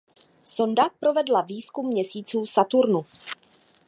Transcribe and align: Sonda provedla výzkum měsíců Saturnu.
Sonda 0.43 0.89
provedla 0.99 1.41
výzkum 1.41 1.87
měsíců 1.87 2.45
Saturnu. 2.45 3.05